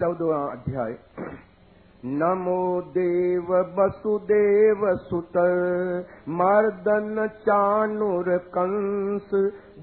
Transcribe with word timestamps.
चौदवा 0.00 0.36
अध्याय। 0.36 0.98
नमो 2.04 2.80
देव 2.80 3.48
वसुदेव 3.78 4.96
सुत 4.96 5.36
मर्दन 6.28 7.28
चानुर 7.40 8.36
कंस 8.38 9.30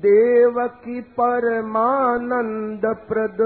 देव 0.06 0.68
की 0.68 1.02
परमानंद 1.02 2.82
प्रद 2.86 3.44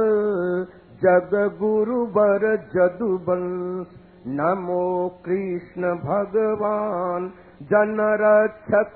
जग 1.03 1.35
गुरु 1.59 2.05
बर 2.05 2.47
जदुवंश 2.75 3.87
नमो 4.27 4.87
कृष्ण 5.25 5.95
भगवान 5.95 7.31
जन 7.61 7.97
रक्षक 8.21 8.95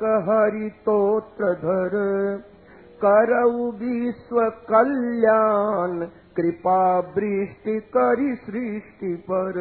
करऊ 3.03 3.71
विश्व 3.71 4.39
कल्याण 4.69 6.05
कृपा 6.35 6.99
वृष्टि 6.99 7.79
करी 7.95 8.35
सृष्टि 8.35 9.15
पर। 9.31 9.59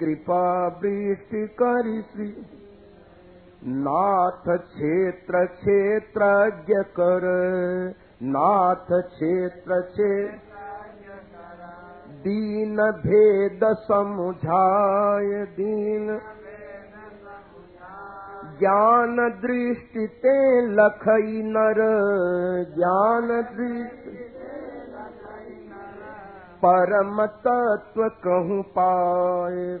कृपा 0.00 0.44
वृष्टि 0.66 1.46
करी 1.62 2.00
सृष्टि 2.02 2.60
नाथ 3.66 4.48
क्षेत्र 4.58 5.44
क्षेत्रज्ञ 5.46 6.74
कर। 6.98 7.24
नाथ 8.22 8.90
क्षेत्र 9.02 9.80
क्षेत्र 9.80 10.52
दीन 12.24 12.76
भेद 12.76 13.60
समुझाय 13.64 15.44
दीन 15.56 16.06
ज्ञान 18.58 19.16
दृष्टि 19.16 20.06
ते 20.06 20.60
लखई 20.66 21.42
नर। 21.42 21.74
ज्ञान 22.76 23.42
दृष्टि 23.42 24.30
परम 26.66 27.26
तत्व 27.26 28.08
कहूँ 28.08 28.62
पाए। 28.62 29.80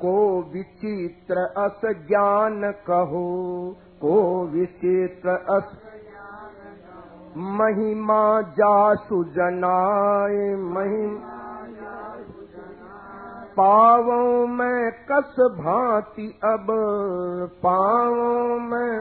को 0.00 0.42
विचित्र 0.42 1.36
अस 1.36 1.80
ज्ञान 1.84 2.72
कहो। 2.72 3.76
को 4.00 4.46
विचित्र 4.46 5.28
अस 5.28 5.78
महिमा 7.36 8.40
जासु 8.40 9.24
जनाए। 9.24 10.54
महिमा 10.54 11.38
पावों 13.60 14.46
में 14.46 14.92
कस 14.92 15.36
भांति 15.40 16.40
अब 16.44 16.66
पावों 17.62 18.58
में 18.58 19.00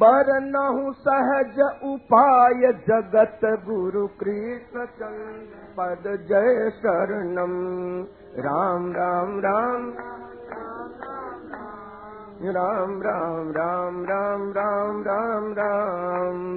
बरनहु 0.00 0.92
सहज 0.92 1.60
उपाय 1.84 2.72
जगत 2.72 3.40
गुरु 3.44 4.06
कृष्ण 4.06 4.86
चंद्र 4.86 5.64
पद 5.78 6.26
जय 6.28 6.70
शरणम। 6.70 7.54
राम 8.38 8.92
राम 8.92 9.40
राम। 9.40 9.94
राम 12.42 13.02
राम 13.02 13.52
राम 13.52 14.04
राम 14.04 14.52
राम 14.52 15.02
राम 15.02 15.52
राम 15.52 16.53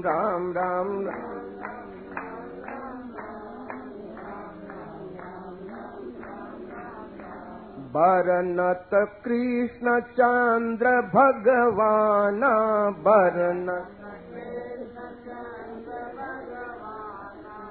कृष्ण 9.26 10.00
चंद्र 10.00 10.90
भगवान 11.02 12.42
बरन 13.00 13.70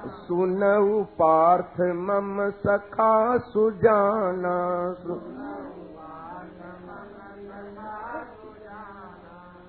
सुनऊ 0.06 1.04
पार्थ 1.04 1.80
मम 1.80 2.50
सखा 2.50 3.38
सुजाना। 3.38 4.56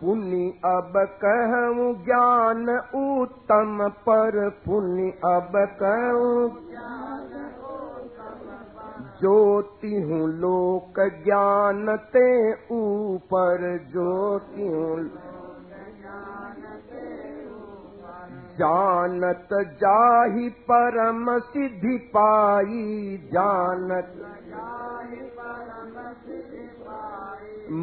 पुण्य 0.02 0.54
अब 0.66 0.94
कहूँ 1.24 2.06
ज्ञान 2.06 2.70
उत्तम 2.96 3.90
पर। 3.90 4.50
पुण्य 4.50 5.10
अब 5.12 5.52
कहूँ 5.84 6.50
ज्योति 9.20 9.94
हूँ 10.02 10.28
लोक 10.40 11.00
ज्ञान 11.24 11.96
ते 12.14 12.28
ऊपर 12.74 13.64
ज्योति 13.92 14.68
जानत 18.60 19.50
जाहि 19.82 20.50
परम 20.70 21.26
सिद्धि 21.50 21.98
पाई 22.16 23.18
जानत 23.34 24.14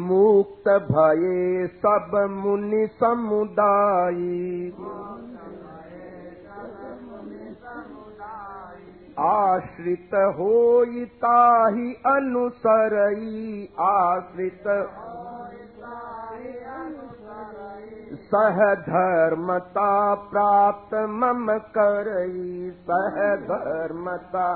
मुक्त 0.07 0.67
भये 0.91 1.67
सब 1.77 2.15
मुनि 2.31 2.85
समुदायी 3.03 4.71
आश्रित 9.23 10.13
होई 10.37 11.05
ताहि 11.23 11.91
अनुसरई 12.07 13.67
आश्रित 13.81 14.63
सह 18.31 18.59
धर्मता 18.87 19.93
प्राप्त 20.31 20.95
मम 21.21 21.47
करई 21.77 22.71
सह 22.89 23.19
धर्मता 23.45 24.47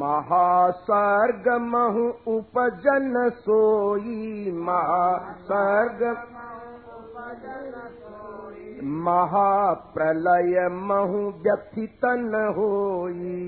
महासर्ग 0.00 1.48
महु 1.62 2.06
उपजन 2.34 3.28
सोई 3.38 4.52
महासर्ग 4.66 6.04
महाप्रलय 8.82 10.68
महु 10.68 11.18
व्यथित 11.18 12.00
न 12.04 12.52
होई। 12.56 13.40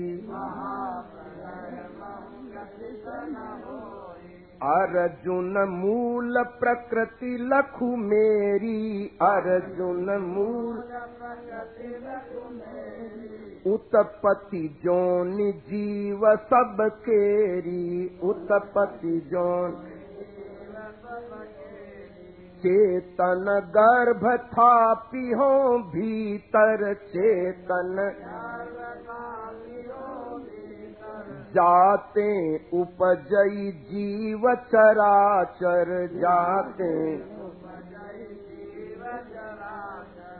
अर्जुन 4.63 5.65
मूल 5.69 6.43
प्रकृति 6.43 7.37
लखु 7.41 7.85
मेरी। 7.85 9.07
अर्जुन 9.21 10.17
मूल 10.17 10.77
उत्पत्ति 13.73 14.81
जोनि 14.83 15.51
जीव 15.51 16.35
सब 16.35 16.77
केरी। 16.81 18.19
उत्पत्ति 18.23 19.19
जोन 19.19 19.92
चेतन 22.63 23.45
गर्भ 23.75 24.25
था 24.47 24.73
पिहो 25.11 25.53
भीतर 25.93 26.93
चेतन। 27.07 27.97
जाते 31.55 32.29
उपजई 32.73 33.71
जीव 33.89 34.47
चराचर 34.69 35.91
जाते 36.13 36.93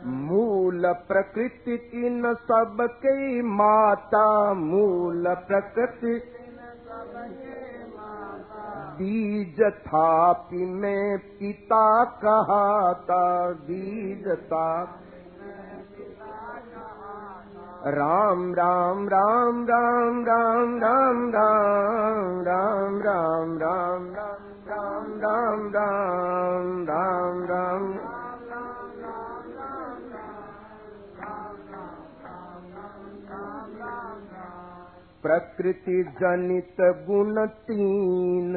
मूल 0.06 0.92
प्रकृति 1.08 1.74
इन 2.06 2.32
सबके 2.48 3.42
माता 3.52 4.26
मूल 4.54 5.34
प्रकृति 5.48 6.16
बीज 8.98 9.60
था 9.60 10.50
में 10.52 11.18
पिता 11.18 12.04
कहाता 12.04 13.24
बीज 13.66 14.28
था 14.44 14.68
राम 17.86 18.54
राम 18.54 19.08
राम 19.08 19.66
राम 19.66 20.22
राम 20.24 20.78
राम 20.78 20.78
राम 20.78 21.30
राम 22.42 23.02
राम 23.02 23.58
राम 23.58 24.06
राम 24.68 25.12
राम 25.18 25.68
राम 25.68 26.84
राम 26.84 27.44
राम 27.44 27.93
प्रकृति 35.24 35.98
जनित 36.18 36.80
गुण 37.06 37.46
तीन। 37.68 38.56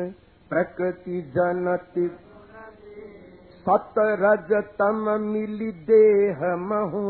प्रकृति 0.51 1.21
जनति 1.35 2.07
सत 3.59 3.99
रज 4.21 4.51
तम 4.75 5.05
मिली 5.21 5.71
देह 5.87 6.43
महू। 6.65 7.05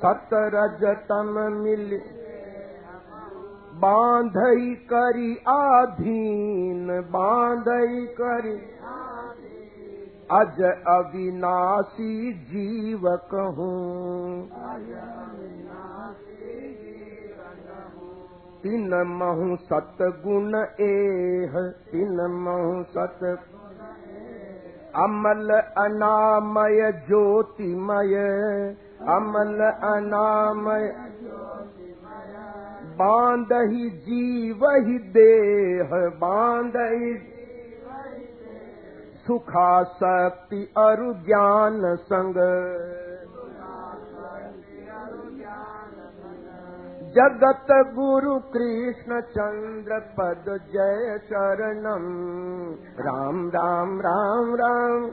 सत 0.00 0.34
रज 0.54 0.84
तम 1.08 1.38
मिली 1.54 2.00
बांधई 3.82 4.74
करी 4.84 5.30
आधीन। 5.48 6.86
बांधई 7.10 8.04
करी 8.16 8.56
अज 10.32 10.60
अविनाशी 10.88 12.32
जीवक 12.48 13.32
हूँ 13.56 14.48
सतगुण 19.70 20.54
एह 20.80 21.54
तिन 21.90 22.20
महु 22.44 22.82
सत 22.96 23.22
अमल 25.04 25.50
अनामय 25.84 26.90
ज्योतिमय 27.06 28.16
अमल 29.14 29.60
अनामय 29.64 30.88
बांधहि 33.00 33.88
जीव 34.06 34.66
ही 34.68 34.98
देह 35.16 35.94
बांधहि 36.20 37.14
सुखा 39.26 39.82
शक्ति 39.84 40.62
अरु 40.78 41.12
ज्ञान 41.26 41.80
संग 41.96 42.34
जगत 47.14 47.70
गुरु 47.94 48.34
कृष्ण 48.52 49.20
चंद्र 49.30 49.98
पद 50.18 50.44
जय 50.72 51.18
चरणम 51.24 52.04
राम 53.00 53.40
राम 53.48 54.00
राम 54.00 54.54
राम 54.60 55.08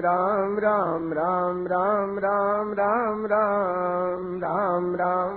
राम 0.00 0.58
राम 0.58 0.58
राम 0.58 1.12
राम 1.12 2.18
राम 2.18 2.18
राम 2.18 3.26
राम 3.26 3.26
राम 3.26 4.96
राम 4.96 5.36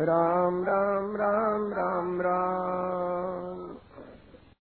राम 0.00 0.64
राम 0.64 1.16
राम 1.16 1.72
राम 1.72 1.97